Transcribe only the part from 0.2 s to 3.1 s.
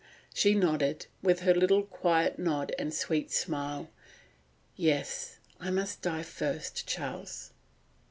She nodded, with her little quiet nod and